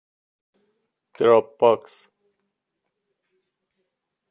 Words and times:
دراپ 1.15 1.47
باکس 1.59 1.95